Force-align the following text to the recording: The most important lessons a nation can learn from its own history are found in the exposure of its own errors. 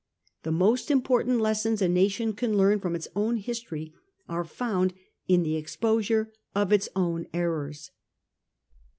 The 0.41 0.51
most 0.51 0.89
important 0.89 1.41
lessons 1.41 1.79
a 1.79 1.87
nation 1.87 2.33
can 2.33 2.57
learn 2.57 2.79
from 2.79 2.95
its 2.95 3.07
own 3.15 3.37
history 3.37 3.93
are 4.27 4.43
found 4.43 4.95
in 5.27 5.43
the 5.43 5.55
exposure 5.57 6.33
of 6.55 6.73
its 6.73 6.89
own 6.95 7.27
errors. 7.35 7.91